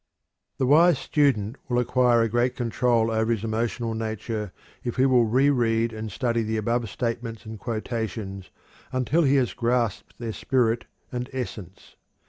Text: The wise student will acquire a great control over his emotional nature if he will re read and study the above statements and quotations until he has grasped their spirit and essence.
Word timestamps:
The 0.57 0.65
wise 0.65 0.97
student 0.97 1.57
will 1.69 1.77
acquire 1.77 2.23
a 2.23 2.27
great 2.27 2.55
control 2.55 3.11
over 3.11 3.31
his 3.31 3.43
emotional 3.43 3.93
nature 3.93 4.51
if 4.83 4.95
he 4.95 5.05
will 5.05 5.25
re 5.25 5.51
read 5.51 5.93
and 5.93 6.11
study 6.11 6.41
the 6.41 6.57
above 6.57 6.89
statements 6.89 7.45
and 7.45 7.59
quotations 7.59 8.49
until 8.91 9.21
he 9.21 9.35
has 9.35 9.53
grasped 9.53 10.15
their 10.17 10.33
spirit 10.33 10.85
and 11.11 11.29
essence. 11.33 11.97